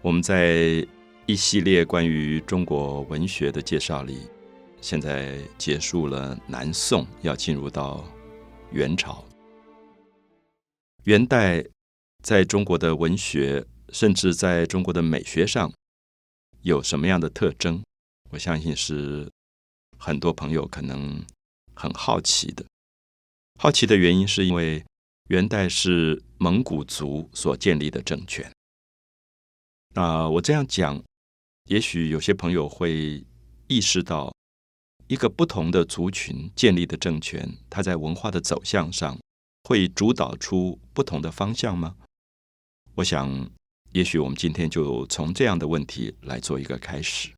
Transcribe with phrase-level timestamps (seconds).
[0.00, 0.86] 我们在
[1.26, 4.18] 一系列关于中国文学的介绍里，
[4.80, 8.04] 现在结束了南宋，要进入到
[8.70, 9.24] 元朝。
[11.02, 11.64] 元代
[12.22, 15.72] 在中国的文学，甚至在中国的美学上，
[16.62, 17.82] 有什么样的特征？
[18.30, 19.28] 我相信是
[19.98, 21.20] 很多朋友可能
[21.74, 22.64] 很好奇的。
[23.58, 24.84] 好奇的原因是因为
[25.28, 28.48] 元代是蒙古族所建立的政权。
[30.00, 31.02] 那我这样讲，
[31.64, 33.24] 也许有些朋友会
[33.66, 34.32] 意识到，
[35.08, 39.18] 一个不同的族群建立的政权，它在文化的走向上
[39.64, 41.96] 会主导出不同的方向吗？
[42.94, 43.50] 我想，
[43.90, 47.32] 也许我们今天就从这样的问题来做一个开始。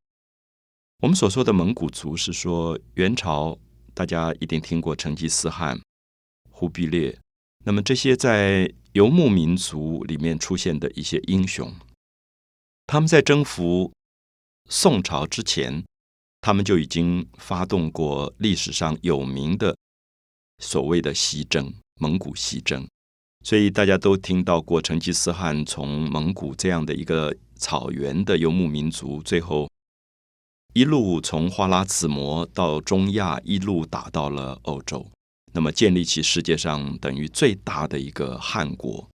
[1.02, 3.58] 我们所说的蒙古族，是说元朝，
[3.95, 5.80] 大家一定听过成吉思汗、
[6.50, 7.19] 忽必烈，
[7.64, 11.74] 那么这些在游牧民族里面出现的一些英雄。
[12.92, 13.92] 他们在征服
[14.68, 15.84] 宋朝之前，
[16.41, 19.77] 他们就已经发动过历史上有名的
[20.58, 22.84] 所谓的西征——蒙古西征。
[23.44, 29.70] 所以大家都听到过成吉思汗从蒙古这样的一个草原的游牧民族，最后
[30.75, 35.08] 一路从花剌子模到中亚，一路打到了欧洲，
[35.52, 39.08] 那么建立起世界上等于最大的一个汉国。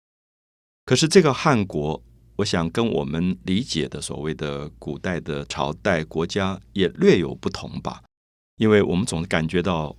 [0.86, 2.02] 可是这个汉国。
[2.38, 8.04] 我想跟我们理解的所谓的古代的朝代国家也略有不同吧，
[8.58, 9.96] 因为我们总感觉到，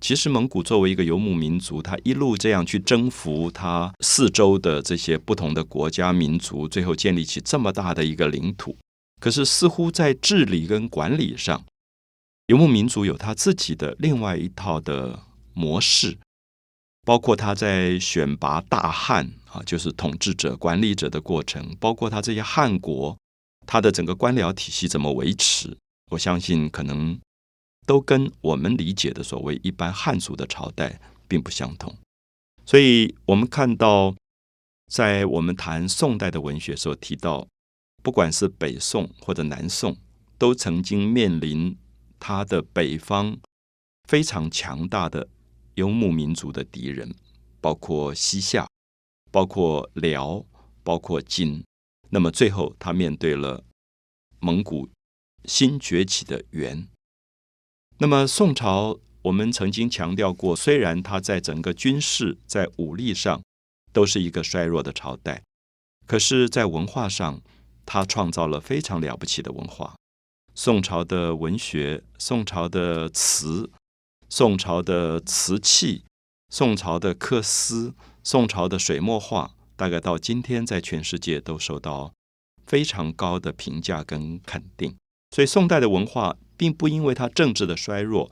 [0.00, 8.76] 其实蒙古作为一个游牧民族，他一路这样去征服他四周的这些不同的国家民族，最后建立起这么大的一个领土。
[9.20, 11.64] 可是似乎在治理跟管理上，
[12.46, 15.18] 游牧民族有他自己的另外一套的
[15.52, 16.18] 模式。
[17.06, 23.16] 包括他在选拔大汉啊，就是统治者、管理者的过程，包括他这些汉国，
[23.64, 25.78] 他的整个官僚体系怎么维持，
[26.10, 27.16] 我相信可能
[27.86, 31.96] 都跟我们理解的所谓一般汉族的朝代并不相同。
[32.64, 34.12] 所以，我们看到，
[34.92, 37.46] 在我们谈宋代的文学时候提到，
[38.02, 39.96] 不管是北宋或者南宋，
[40.36, 41.78] 都曾经面临
[42.18, 43.38] 他的北方
[44.08, 45.28] 非常强大的。
[45.76, 47.14] 游牧民族的敌人，
[47.60, 48.66] 包括西夏，
[49.30, 50.44] 包括辽，
[50.82, 51.62] 包括金。
[52.08, 53.62] 那么最后，他面对了
[54.40, 54.88] 蒙古
[55.44, 56.88] 新崛起的元。
[57.98, 63.42] 那么宋朝，我们曾经强调过，虽然它在整个军事、在武力上
[63.92, 65.42] 都是一个衰弱的朝代，
[66.06, 67.42] 可是，在文化上，
[67.84, 69.94] 它创造了非常了不起的文化。
[70.54, 73.70] 宋朝的文学，宋朝的词。
[74.28, 76.04] 宋朝的瓷器、
[76.50, 77.94] 宋朝的缂丝、
[78.24, 82.12] 宋朝的水墨画，大概到今天在全世界都受到
[82.66, 84.96] 非常高的评价跟肯定。
[85.30, 88.30] 所以，宋代的文化并不因为它政治的衰弱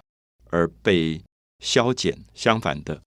[0.51, 1.23] 而被
[1.59, 3.03] 消减，相反的，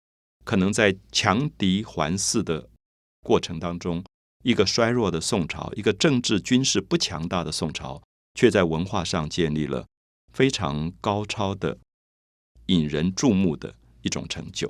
[0.46, 2.70] 可能在强敌环伺的
[3.22, 4.04] 过程当中，
[4.44, 8.02] 一个衰弱的宋朝，一个政治军事不强大的宋朝，
[8.36, 9.86] 却在文化上建立了
[10.32, 11.78] 非常高超的。
[12.68, 14.70] 引人注目的一种成就。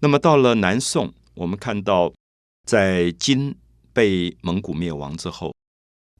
[0.00, 2.12] 那么到了南宋，我们看到，
[2.66, 3.56] 在金
[3.92, 5.54] 被蒙古灭亡之后，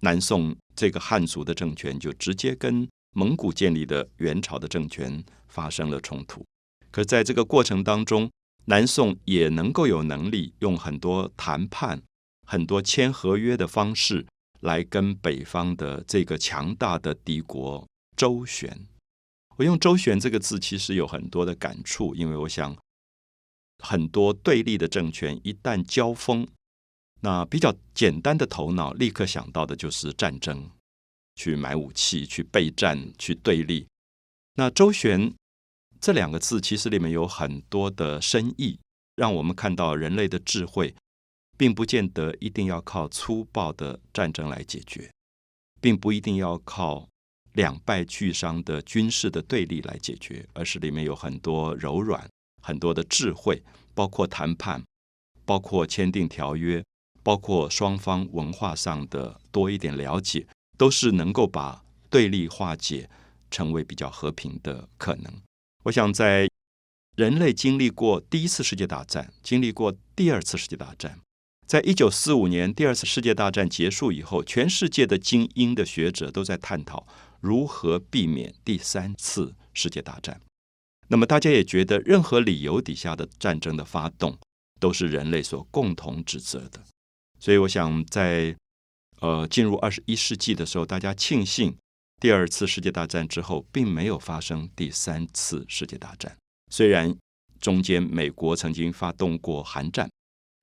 [0.00, 6.44] 南宋这个汉族的政权就直接跟蒙古建立的元朝的政权发生了冲突。
[6.90, 8.30] 可在这个过程当中，
[8.66, 12.02] 南宋也能够有能力用很多谈判、
[12.46, 14.26] 很多签合约的方式
[14.60, 18.86] 来跟北方的这个强大的帝国周旋。
[19.56, 22.76] 我用“周旋”这个字，其实有很多的感触，因为我想，
[23.78, 26.46] 很多对立的政权一旦交锋，
[27.22, 30.70] 那比较简单的头脑立刻想到的就是战争，
[31.36, 33.86] 去买武器，去备战，去对立。
[34.56, 35.32] 那“周旋”
[36.00, 38.78] 这两个字，其实里面有很多的深意，
[39.14, 40.94] 让我们看到人类的智慧，
[41.56, 45.10] 并不见得一定要靠粗暴的战争来解决，
[45.80, 47.08] 并不一定要靠。
[47.56, 52.28] 两败俱伤的军事的对立来解决，而是里面有很多柔软、
[52.62, 53.62] 很多的智慧，
[53.94, 54.84] 包括谈判，
[55.46, 56.84] 包括签订条约，
[57.22, 63.08] 包括双方文化上的多一点了解，都是能够把对立化解，
[63.50, 65.32] 成为比较和平的可能。
[65.84, 66.46] 我想，在
[67.16, 71.18] 人类经历过第一次世界大战，经历过第二次世界大战，
[71.66, 77.06] 在一九四五年第二次世界大战结束以后，全世界的精英的学者都在探讨。
[77.40, 80.40] 如何避免第三次世界大战？
[81.08, 84.36] 那么大家也觉得，任何理由底下的战争的发动，
[84.80, 86.82] 都是人类所共同指责的。
[87.38, 88.56] 所以，我想在
[89.20, 91.76] 呃，进入二十一世纪的时候，大家庆幸
[92.20, 96.36] 第二次世界大战之后，并没有发生第三次世界大战。
[96.72, 97.16] 虽然
[97.60, 100.10] 中间美国曾经发动过韩战，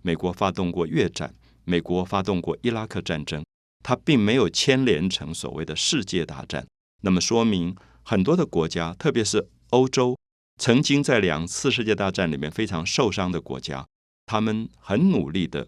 [0.04, 1.34] 美国发动过越战，
[1.64, 3.44] 美国发动过伊拉克战争，
[3.84, 6.66] 它并没有牵连成所谓的世界大战。
[7.02, 10.18] 那么说明很多的国家，特别是欧洲，
[10.58, 13.86] 曾经在两次世界大战里面非常受伤的国家，
[14.26, 15.68] 他们很努力的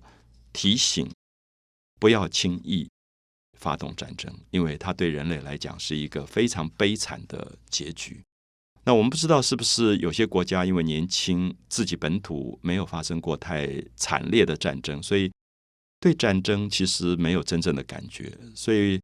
[0.54, 1.08] 提醒。
[1.98, 2.90] 不要轻易
[3.58, 8.22] 发动战争，因为它对人类来讲是一个非常悲惨的结局。
[8.84, 15.32] 那我们不知道是不是有些国家因为年轻，自己本土没有发生过太惨烈的战争，所以
[16.06, 18.38] 对战争其实没有真正的感觉。
[18.54, 19.02] 所以，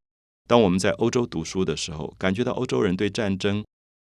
[0.48, 3.66] 当我们在欧洲读书的时候，感觉到欧洲人对战争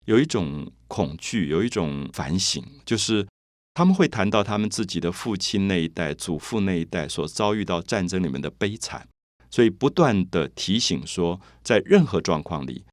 [0.06, 3.27] 有一种恐惧，有一种反省，就是。
[3.75, 9.07] 他们会谈到他们自己的父亲那一代、祖父那一代所遭遇到战争里面的悲惨，
[9.50, 12.83] 所以不断的提醒说，在任何状况里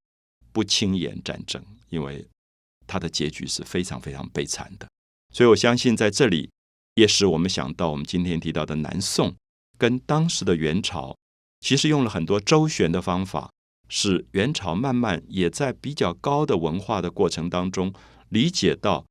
[0.53, 2.25] 不轻言战争，因为
[2.87, 4.87] 它的结局是非常非常悲惨的。
[5.35, 6.49] 所以我相信在这里
[6.95, 9.35] 也使我们想到，我们今天提到的南宋
[9.79, 11.17] 跟当时的元朝，
[11.61, 13.51] 其实用了很多周旋的方法，
[13.89, 17.93] 使元朝慢慢也在比较高的文化的过程当中
[18.29, 19.05] 理解到。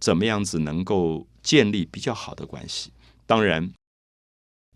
[0.00, 2.92] 怎么样子能够建立比较好的关系？
[3.24, 3.72] 当然，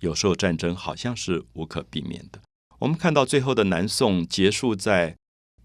[0.00, 2.40] 有时候战争好像是无可避免的。
[2.78, 5.14] 我们看到最后的南宋结束在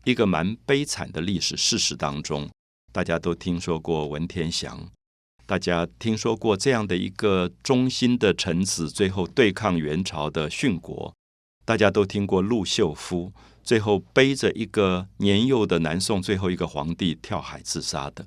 [0.03, 2.49] 一个蛮悲惨的历史事实当中。
[2.91, 4.91] 大家都听说过文天祥，
[5.45, 11.13] 大家听说过这样的一个忠心的臣子，最后对抗元朝的殉国。
[11.65, 18.25] 大家都听过陆秀夫，最后背着一个年幼的南宋最后一个皇帝跳海自杀的。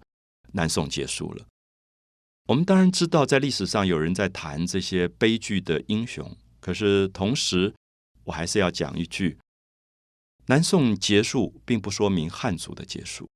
[0.52, 1.44] 南宋结束了。
[2.48, 7.74] 我们当然知道，在历史上有人在谈这些悲剧的英雄，可是同时，
[8.24, 9.38] 我还是要讲一句：
[10.46, 13.28] 南宋结束，并不说明汉族的结束。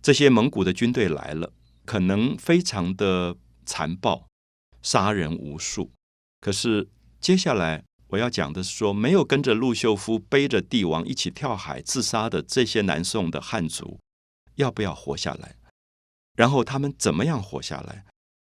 [0.00, 1.52] 这些蒙古的军队来了，
[1.88, 4.28] 可能非常的残暴，
[4.82, 5.90] 杀人无数。
[6.38, 6.86] 可是
[7.18, 13.98] 接下来我要讲的是说，没有跟着陆秀夫背着帝王一起跳海自杀的这些南宋的汉族，
[14.56, 15.56] 要不要活下来？
[16.36, 18.04] 然后他们怎么样活下来？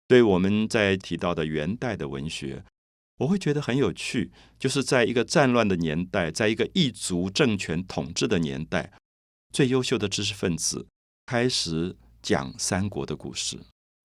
[0.08, 2.64] 对我们在提到的元代的文学，
[3.18, 4.32] 我会觉得很有趣。
[4.60, 8.94] 就是在一个战乱的年代，在一个异族政权统治的年代，
[9.52, 10.86] 最优秀的知识分子
[11.26, 13.60] 开始讲三国的故事，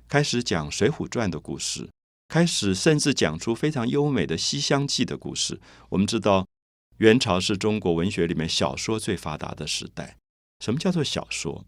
[0.09, 1.88] 开始讲水浒传的故事，
[2.26, 5.61] 开始甚至讲出非常优美的西厢记的故事。
[5.91, 6.47] 我们知道，
[6.97, 10.17] 元朝是中国文学里面小说最发达的时代。
[10.59, 11.65] 什么叫做小说？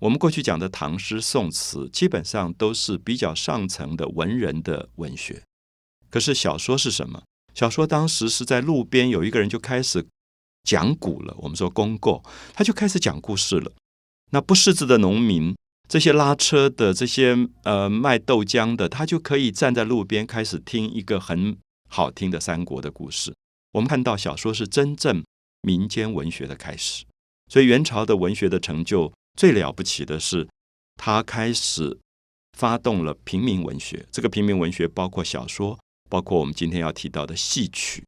[0.00, 5.42] 我们过去讲的唐诗宋词，基本上都是比较上层的文人的文学。
[6.08, 7.24] 可是小说是什么？
[7.52, 10.06] 小说当时是在路边有一个人就开始
[10.62, 11.34] 讲古了。
[11.38, 12.22] 我们说公购，
[12.54, 13.72] 他就开始讲故事了。
[14.30, 15.54] 那不识字的农民，
[15.88, 21.56] 这些拉车的，这些呃卖豆浆的，他就可以站在路边开始听一个很
[21.88, 23.34] 好听的三国的故事。
[23.72, 25.24] 我们看到小说是真正
[25.62, 27.04] 民间文学的开始。
[27.48, 29.12] 所以元朝的文学的成就。
[29.36, 30.46] 最了不起的是，
[30.96, 31.98] 他开始
[32.58, 34.04] 发动了平民文学。
[34.10, 35.78] 这个平民文学包括小说，
[36.10, 38.04] 包括我们今天要提到的戏曲。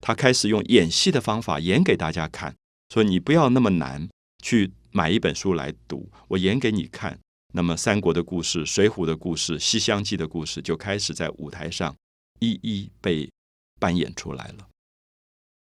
[0.00, 2.54] 他开始用演戏的方法演给大家看，
[2.92, 4.08] 说你不要那么难
[4.42, 7.18] 去买一本书来读，我演给你看。
[7.52, 11.94] 那么三国的故事、水浒的故事、西厢记的故事就开始在舞台上
[12.38, 13.30] 一一被
[13.78, 14.66] 扮演出来了。